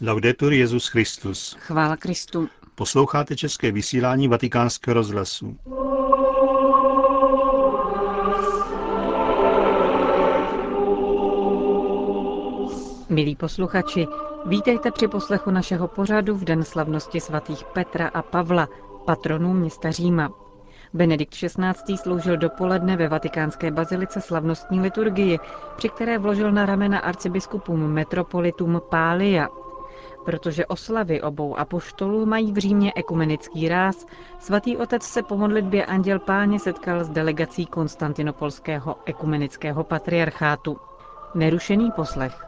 [0.00, 1.56] Laudetur Jezus Christus.
[1.60, 2.48] Chvála Kristu.
[2.74, 5.56] Posloucháte české vysílání Vatikánského rozhlasu.
[13.08, 14.06] Milí posluchači,
[14.46, 18.68] vítejte při poslechu našeho pořadu v den slavnosti svatých Petra a Pavla,
[19.06, 20.32] patronů města Říma.
[20.94, 21.96] Benedikt XVI.
[21.96, 25.38] sloužil dopoledne ve vatikánské bazilice slavnostní liturgii,
[25.76, 29.48] při které vložil na ramena arcibiskupům metropolitum Pália.
[30.24, 34.06] Protože oslavy obou apoštolů mají v Římě ekumenický ráz,
[34.38, 40.76] svatý otec se po modlitbě Anděl Páně setkal s delegací konstantinopolského ekumenického patriarchátu.
[41.34, 42.47] Nerušený poslech.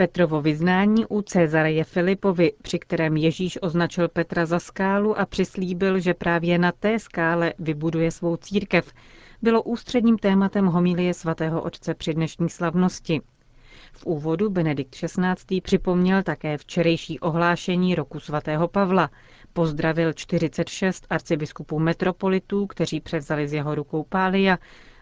[0.00, 6.14] Petrovo vyznání u Cezareje Filipovi, při kterém Ježíš označil Petra za skálu a přislíbil, že
[6.14, 8.92] právě na té skále vybuduje svou církev,
[9.42, 13.20] bylo ústředním tématem homilie svatého otce při dnešní slavnosti.
[13.92, 15.60] V úvodu Benedikt XVI.
[15.60, 19.10] připomněl také včerejší ohlášení roku svatého Pavla,
[19.52, 24.58] pozdravil 46 arcibiskupů metropolitů, kteří převzali z jeho rukou Pália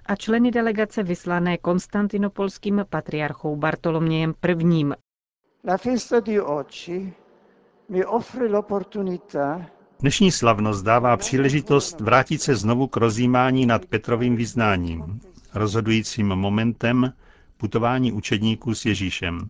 [0.09, 4.87] a členy delegace vyslané konstantinopolským patriarchou Bartolomějem I.
[10.01, 15.21] Dnešní slavnost dává příležitost vrátit se znovu k rozjímání nad Petrovým vyznáním,
[15.55, 17.13] rozhodujícím momentem
[17.57, 19.49] putování učedníků s Ježíšem.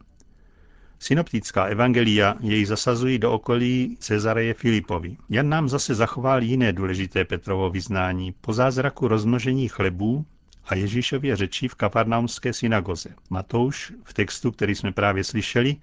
[0.99, 5.17] Synoptická evangelia jej zasazují do okolí Cezareje Filipovi.
[5.29, 10.25] Jan nám zase zachoval jiné důležité Petrovo vyznání po zázraku rozmnožení chlebů
[10.67, 13.09] a Ježíšově řečí v kafarnaumské synagoze.
[13.31, 15.77] Matouš v textu, který jsme právě slyšeli,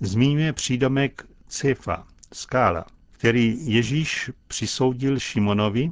[0.00, 5.90] zmiňuje přídomek Cefa, skála, který Ježíš přisoudil Šimonovi.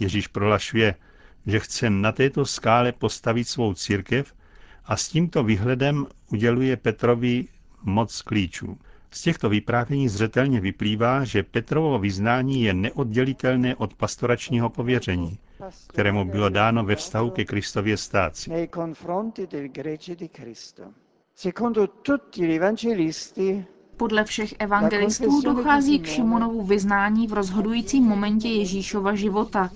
[0.00, 0.94] Ježíš prohlašuje,
[1.46, 4.34] že chce na této skále postavit svou církev
[4.84, 7.44] a s tímto výhledem uděluje Petrovi
[7.82, 8.78] moc klíčů.
[9.10, 15.38] Z těchto vyprávění zřetelně vyplývá, že Petrovo vyznání je neoddělitelné od pastoračního pověření,
[15.86, 18.50] kterému bylo dáno ve vztahu ke Kristově stáci.
[23.96, 29.70] Podle všech evangelistů dochází k Šimonovu vyznání v rozhodujícím momentě Ježíšova života,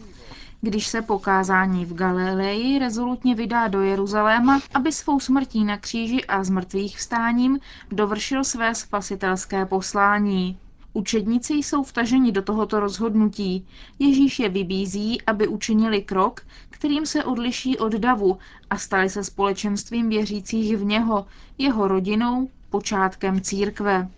[0.61, 6.25] když se po kázání v Galileji rezolutně vydá do Jeruzaléma, aby svou smrtí na kříži
[6.25, 7.59] a zmrtvých vstáním
[7.93, 10.59] dovršil své spasitelské poslání.
[10.97, 13.67] Učedníci jsou vtaženi do tohoto rozhodnutí.
[13.99, 18.39] Ježíš je vybízí, aby učinili krok, kterým se odliší od davu
[18.71, 21.27] a stali se společenstvím věřících v něho,
[21.59, 24.09] jeho rodinou, počátkem církve.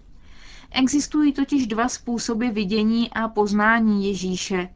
[0.70, 4.68] Existují totiž dva způsoby vidění a poznání Ježíše.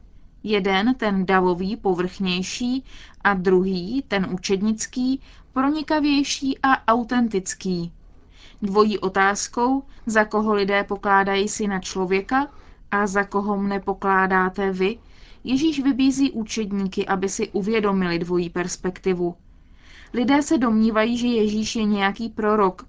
[0.43, 2.83] Jeden, ten davový, povrchnější,
[3.23, 5.21] a druhý, ten učednický,
[5.53, 7.91] pronikavější a autentický.
[8.61, 12.47] Dvojí otázkou, za koho lidé pokládají syna člověka
[12.91, 14.97] a za koho mne pokládáte vy,
[15.43, 19.35] Ježíš vybízí učedníky, aby si uvědomili dvojí perspektivu.
[20.13, 22.85] Lidé se domnívají, že Ježíš je nějaký prorok.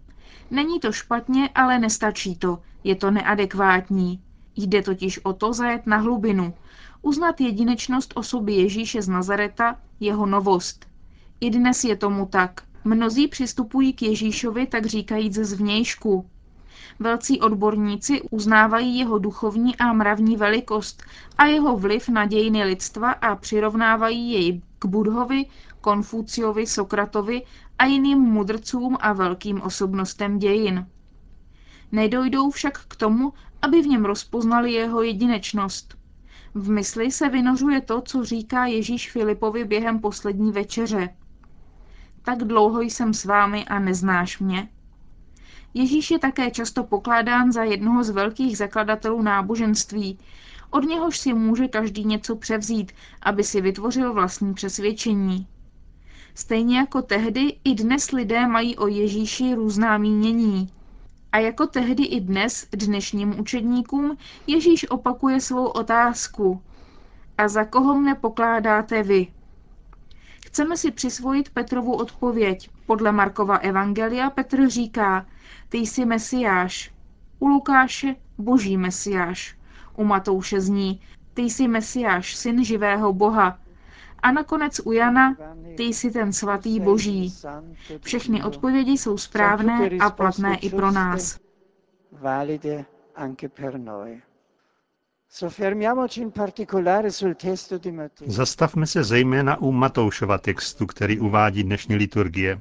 [0.51, 2.59] Není to špatně, ale nestačí to.
[2.85, 4.21] Je to neadekvátní.
[4.57, 6.55] Jde totiž o to zajet na hlubinu,
[7.03, 10.87] uznat jedinečnost osoby Ježíše z Nazareta, jeho novost.
[11.41, 12.63] I dnes je tomu tak.
[12.85, 16.27] Mnozí přistupují k Ježíšovi tak říkajíc zvnějšku.
[16.99, 21.03] Velcí odborníci uznávají jeho duchovní a mravní velikost
[21.39, 25.47] a jeho vliv na dějiny lidstva a přirovnávají jej k Budhovi,
[25.81, 27.43] Konfuciovi, Sokratovi
[27.79, 30.87] a jiným mudrcům a velkým osobnostem dějin.
[31.93, 33.33] Nedojdou však k tomu,
[33.63, 35.99] aby v něm rozpoznali jeho jedinečnost.
[36.55, 41.09] V mysli se vynořuje to, co říká Ježíš Filipovi během poslední večeře.
[42.23, 44.69] Tak dlouho jsem s vámi a neznáš mě.
[45.75, 50.19] Ježíš je také často pokládán za jednoho z velkých zakladatelů náboženství,
[50.71, 55.47] od něhož si může každý něco převzít, aby si vytvořil vlastní přesvědčení.
[56.35, 60.69] Stejně jako tehdy, i dnes lidé mají o Ježíši různá mínění.
[61.33, 64.17] A jako tehdy i dnes dnešním učedníkům
[64.47, 66.63] Ježíš opakuje svou otázku.
[67.39, 69.27] A za koho mne pokládáte vy?
[70.53, 72.71] Chceme si přisvojit Petrovu odpověď.
[72.87, 75.27] Podle Markova Evangelia Petr říká,
[75.69, 76.93] ty jsi mesiáš.
[77.39, 79.57] U Lukáše boží mesiáš.
[79.97, 81.01] U Matouše zní,
[81.35, 83.59] ty jsi mesiáš, syn živého Boha.
[84.23, 85.37] A nakonec u Jana,
[85.77, 87.35] ty jsi ten svatý boží.
[88.01, 91.39] Všechny odpovědi jsou správné a platné i pro nás.
[98.27, 102.61] Zastavme se zejména u Matoušova textu, který uvádí dnešní liturgie.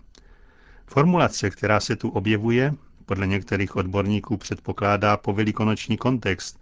[0.85, 2.73] Formulace, která se tu objevuje,
[3.05, 6.59] podle některých odborníků předpokládá povelikonoční kontext,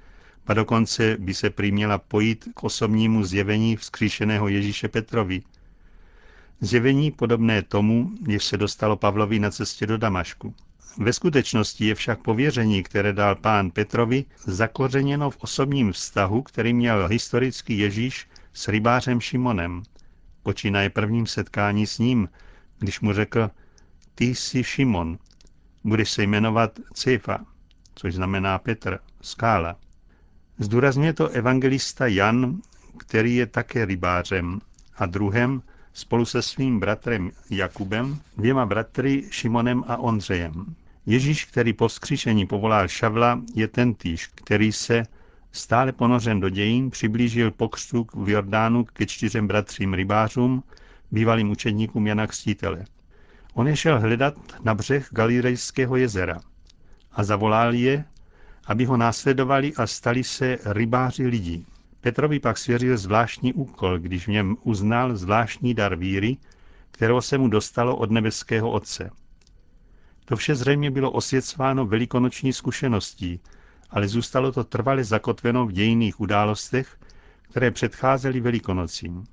[0.48, 5.42] a dokonce by se prý měla pojít k osobnímu zjevení vzkříšeného Ježíše Petrovi.
[6.62, 10.54] Zjevení podobné tomu, jež se dostalo Pavlovi na cestě do Damašku.
[10.98, 17.08] Ve skutečnosti je však pověření, které dal pán Petrovi, zakořeněno v osobním vztahu, který měl
[17.08, 19.84] historický Ježíš s rybářem Šimonem.
[20.44, 22.30] Počínaje prvním setkání s ním,
[22.80, 23.50] když mu řekl,
[24.16, 25.18] ty jsi Šimon,
[25.84, 27.46] budeš se jmenovat Cefa,
[27.96, 29.76] což znamená Petr, skála.
[30.58, 32.62] Zdůrazňuje to evangelista Jan,
[32.98, 34.60] který je také rybářem
[34.98, 35.62] a druhem
[35.94, 40.76] spolu se svým bratrem Jakubem, dvěma bratry Šimonem a Ondřejem.
[41.06, 45.04] Ježíš, který po vzkříšení povolal Šavla, je ten týž, který se,
[45.52, 50.64] stále ponořen do dějin, přiblížil pokřtu v Jordánu ke čtyřem bratřím rybářům,
[51.12, 52.86] bývalým učedníkům Jana Kstítele.
[53.54, 54.34] On je šel hledat
[54.64, 56.40] na břeh Galilejského jezera
[57.12, 58.06] a zavolal je,
[58.66, 61.66] aby ho následovali a stali se rybáři lidí.
[62.01, 66.38] Petrovi pak svěřil zvláštní úkol, když v něm uznal zvláštní dar víry,
[66.92, 69.10] kterou se mu dostalo od nebeského Otce.
[70.25, 73.40] To vše zřejmě bylo osvěcováno velikonoční zkušeností,
[73.90, 76.98] ale zůstalo to trvale zakotveno v dějinných událostech,
[77.42, 79.24] které předcházely velikonocím.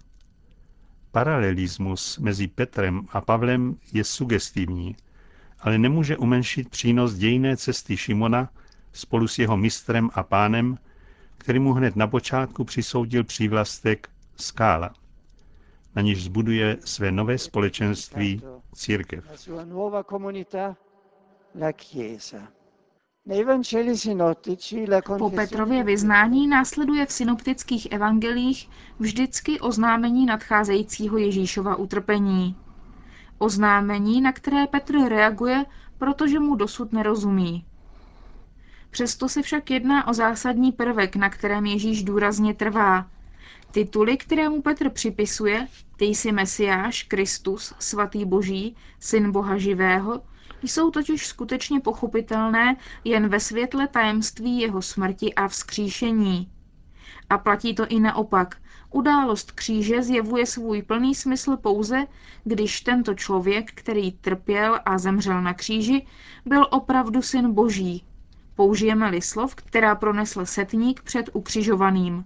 [1.13, 4.97] Paralelismus mezi Petrem a Pavlem je sugestivní,
[5.61, 8.51] ale nemůže umenšit přínos dějné cesty Šimona
[8.93, 10.79] spolu s jeho mistrem a pánem,
[11.39, 14.95] který mu hned na počátku přisoudil přívlastek skála,
[15.97, 18.43] na níž zbuduje své nové společenství
[18.75, 19.25] církev.
[25.19, 28.69] Po Petrově vyznání následuje v synoptických evangelích
[28.99, 32.57] vždycky oznámení nadcházejícího Ježíšova utrpení.
[33.39, 35.65] Oznámení, na které Petr reaguje,
[35.99, 37.65] protože mu dosud nerozumí.
[38.91, 43.07] Přesto se však jedná o zásadní prvek, na kterém Ježíš důrazně trvá.
[43.71, 50.23] Tituly, které mu Petr připisuje, ty jsi Mesiáš, Kristus, svatý Boží, syn Boha živého,
[50.63, 56.51] jsou totiž skutečně pochopitelné jen ve světle tajemství jeho smrti a vzkříšení.
[57.31, 58.57] A platí to i naopak.
[58.91, 62.07] Událost kříže zjevuje svůj plný smysl pouze,
[62.45, 66.07] když tento člověk, který trpěl a zemřel na kříži,
[66.47, 68.05] byl opravdu syn Boží,
[68.57, 72.25] Použijeme-li slov, která pronesl setník před ukřižovaným.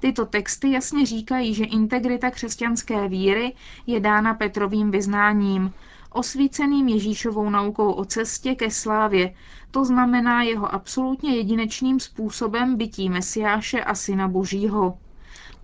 [0.00, 3.54] Tyto texty jasně říkají, že integrita křesťanské víry
[3.86, 5.72] je dána Petrovým vyznáním,
[6.10, 9.34] osvíceným Ježíšovou naukou o cestě ke slávě,
[9.70, 14.98] to znamená jeho absolutně jedinečným způsobem bytí Mesiáše a Syna Božího.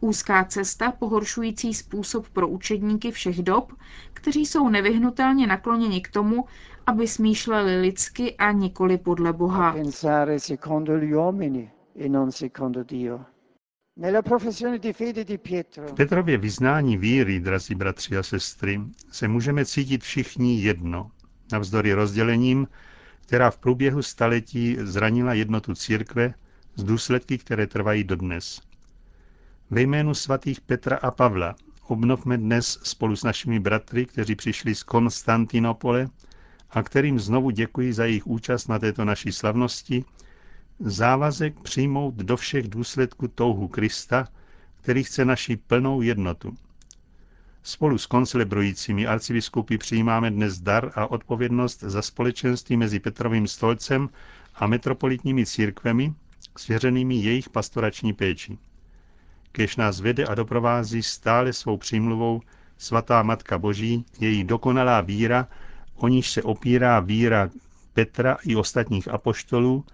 [0.01, 3.73] Úzká cesta, pohoršující způsob pro učedníky všech dob,
[4.15, 6.45] kteří jsou nevyhnutelně nakloněni k tomu,
[6.87, 9.75] aby smýšleli lidsky a nikoli podle Boha.
[9.77, 9.83] E
[15.87, 18.81] v Petrově vyznání víry, drazí bratři a sestry,
[19.13, 21.11] se můžeme cítit všichni jedno,
[21.53, 22.69] navzdory rozdělením,
[23.27, 26.35] která v průběhu staletí zranila jednotu církve
[26.77, 28.61] z důsledky, které trvají dodnes.
[29.71, 31.55] Ve jménu svatých Petra a Pavla
[31.87, 36.09] obnovme dnes spolu s našimi bratry, kteří přišli z Konstantinopole,
[36.75, 40.05] a kterým znovu děkuji za jejich účast na této naší slavnosti,
[40.81, 44.29] závazek přijmout do všech důsledků touhu Krista,
[44.81, 46.57] který chce naši plnou jednotu.
[47.63, 54.09] Spolu s koncelebrujícími arcibiskupy přijímáme dnes dar a odpovědnost za společenství mezi Petrovým stolcem
[54.55, 56.15] a metropolitními církvemi,
[56.59, 58.59] svěřenými jejich pastorační péči.
[59.53, 62.41] Kež nás vede a doprovází stále svou přímluvou
[62.79, 65.49] svatá Matka Boží, její dokonalá víra
[65.97, 67.51] o níž se opírá víra
[67.95, 69.85] Petra i ostatních apoštolů,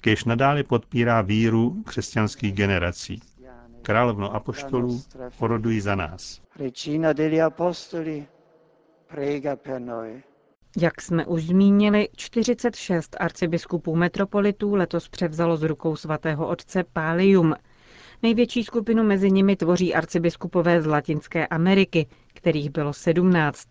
[0.00, 3.20] kež nadále podpírá víru křesťanských generací.
[3.82, 5.02] Královno apoštolů,
[5.38, 6.40] poroduj za nás.
[10.76, 17.54] Jak jsme už zmínili, 46 arcibiskupů metropolitů letos převzalo z rukou svatého otce Pálium.
[18.22, 23.68] Největší skupinu mezi nimi tvoří arcibiskupové z Latinské Ameriky, kterých bylo 17.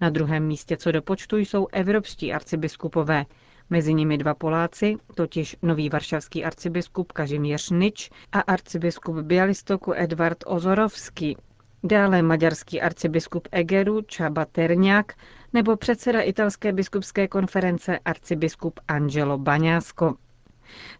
[0.00, 3.24] Na druhém místě co do počtu jsou evropští arcibiskupové,
[3.70, 11.36] mezi nimi dva Poláci, totiž nový varšavský arcibiskup Kažimíř Nič a arcibiskup Bialystoku Edvard Ozorovský.
[11.84, 15.12] Dále maďarský arcibiskup Egeru Čaba Terňák
[15.52, 20.14] nebo předseda italské biskupské konference arcibiskup Angelo Baňásko.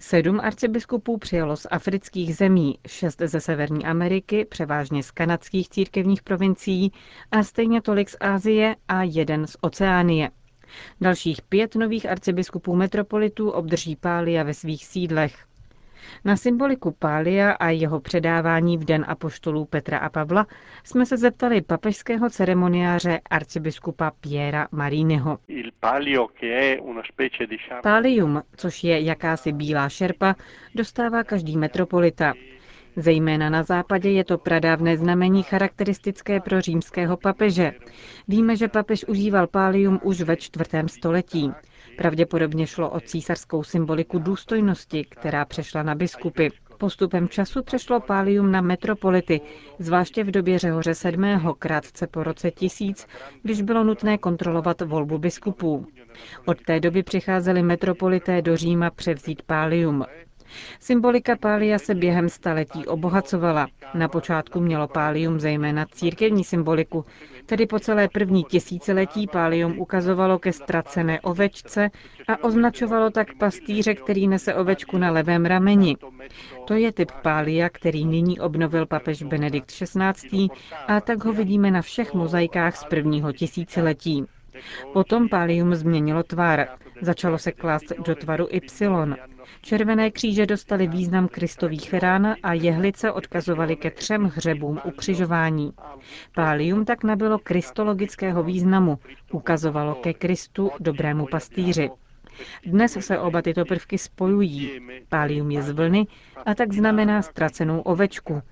[0.00, 6.92] Sedm arcibiskupů přijalo z afrických zemí, šest ze Severní Ameriky, převážně z kanadských církevních provincií
[7.30, 10.30] a stejně tolik z Ázie a jeden z Oceánie.
[11.00, 15.46] Dalších pět nových arcibiskupů metropolitů obdrží pália ve svých sídlech.
[16.24, 20.46] Na symboliku Pália a jeho předávání v den apoštolů Petra a Pavla
[20.84, 25.38] jsme se zeptali papežského ceremoniáře arcibiskupa Piera Mariniho.
[27.82, 30.34] Pálium, což je jakási bílá šerpa,
[30.74, 32.32] dostává každý metropolita.
[32.96, 37.72] Zejména na západě je to pradávné znamení charakteristické pro římského papeže.
[38.28, 41.50] Víme, že papež užíval pálium už ve čtvrtém století.
[41.96, 46.48] Pravděpodobně šlo o císařskou symboliku důstojnosti, která přešla na biskupy.
[46.78, 49.40] Postupem času přešlo pálium na metropolity,
[49.78, 51.38] zvláště v době Řehoře VII.
[51.58, 53.06] krátce po roce 1000,
[53.42, 55.86] když bylo nutné kontrolovat volbu biskupů.
[56.46, 60.04] Od té doby přicházeli metropolité do Říma převzít pálium.
[60.80, 63.66] Symbolika pália se během staletí obohacovala.
[63.94, 67.04] Na počátku mělo pálium zejména církevní symboliku,
[67.46, 71.90] tedy po celé první tisíciletí pálium ukazovalo ke ztracené ovečce
[72.28, 75.96] a označovalo tak pastýře, který nese ovečku na levém rameni.
[76.64, 80.48] To je typ pália, který nyní obnovil papež Benedikt XVI.
[80.86, 84.24] a tak ho vidíme na všech mozaikách z prvního tisíciletí.
[84.92, 86.68] Potom pálium změnilo tvar.
[87.00, 89.16] Začalo se klást do tvaru Y.
[89.62, 95.72] Červené kříže dostaly význam kristových rán a jehlice odkazovaly ke třem hřebům ukřižování.
[96.34, 98.98] Pálium tak nabylo kristologického významu,
[99.32, 101.90] ukazovalo ke Kristu, dobrému pastýři.
[102.66, 104.80] Dnes se oba tyto prvky spojují.
[105.08, 106.06] Pálium je z vlny
[106.46, 108.42] a tak znamená ztracenou ovečku,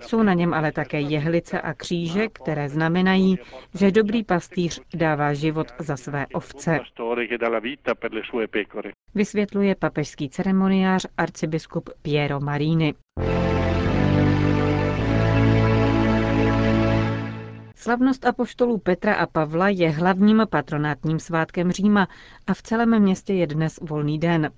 [0.00, 3.38] jsou na něm ale také jehlice a kříže, které znamenají,
[3.74, 6.80] že dobrý pastýř dává život za své ovce.
[9.14, 12.94] Vysvětluje papežský ceremoniář arcibiskup Piero Marini.
[17.84, 22.08] Slavnost apoštolů Petra a Pavla je hlavním patronátním svátkem Říma
[22.46, 24.50] a v celém městě je dnes volný den.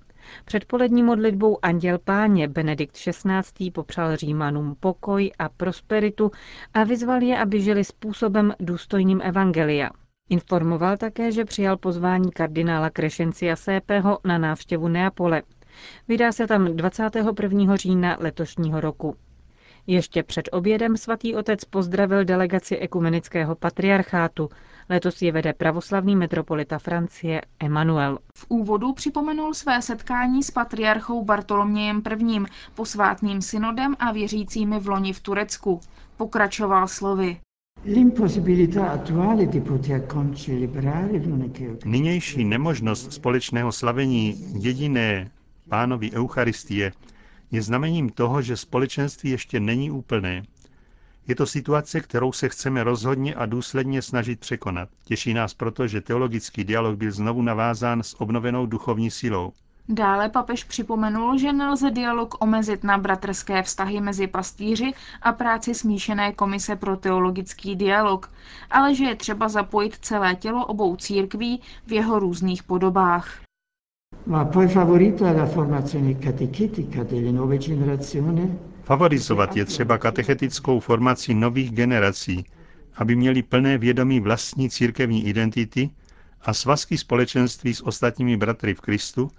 [0.45, 3.71] Před polední modlitbou Anděl Páně Benedikt XVI.
[3.71, 6.31] popřál Římanům pokoj a prosperitu
[6.73, 9.89] a vyzval je, aby žili způsobem důstojným evangelia.
[10.29, 15.41] Informoval také, že přijal pozvání kardinála Krešencia Sépého na návštěvu Neapole.
[16.07, 17.75] Vydá se tam 21.
[17.75, 19.15] října letošního roku.
[19.89, 24.49] Ještě před obědem svatý otec pozdravil delegaci ekumenického patriarchátu.
[24.89, 28.19] Letos je vede pravoslavný metropolita Francie Emanuel.
[28.35, 32.39] V úvodu připomenul své setkání s patriarchou Bartolomějem I.
[32.75, 35.79] posvátným synodem a věřícími v loni v Turecku.
[36.17, 37.37] Pokračoval slovy.
[41.85, 45.31] Nynější nemožnost společného slavení jediné
[45.69, 46.91] pánovi Eucharistie
[47.51, 50.43] je znamením toho, že společenství ještě není úplné.
[51.27, 54.89] Je to situace, kterou se chceme rozhodně a důsledně snažit překonat.
[55.05, 59.51] Těší nás proto, že teologický dialog byl znovu navázán s obnovenou duchovní silou.
[59.89, 66.33] Dále papež připomenul, že nelze dialog omezit na bratrské vztahy mezi pastýři a práci smíšené
[66.33, 68.31] komise pro teologický dialog,
[68.69, 73.46] ale že je třeba zapojit celé tělo obou církví v jeho různých podobách.
[78.83, 82.45] Favorizovat je třeba katechetickou formaci nových generací,
[82.95, 85.89] aby měli plné vědomí vlastní církevní identity
[86.41, 89.31] a svazky společenství s ostatními bratry v Kristu,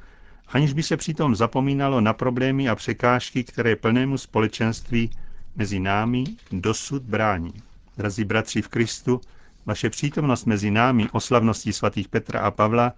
[0.48, 5.10] aniž by se přitom zapomínalo na problémy a překážky, které plnému společenství
[5.56, 7.52] mezi námi dosud brání.
[7.96, 9.20] Drazí bratři v Kristu,
[9.66, 12.92] vaše přítomnost mezi námi o slavnosti svatých Petra a Pavla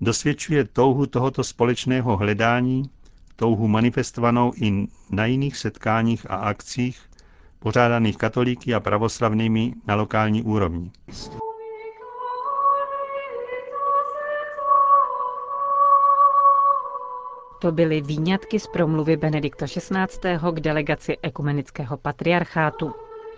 [0.00, 2.90] dosvědčuje touhu tohoto společného hledání,
[3.36, 7.00] touhu manifestovanou i na jiných setkáních a akcích,
[7.58, 10.90] pořádaných katolíky a pravoslavnými na lokální úrovni.
[17.60, 19.96] To byly výňatky z promluvy Benedikta XVI.
[20.52, 22.92] k delegaci ekumenického patriarchátu.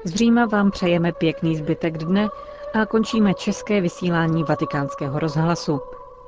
[0.05, 2.29] Z Říma vám přejeme pěkný zbytek dne
[2.83, 5.81] a končíme české vysílání vatikánského rozhlasu.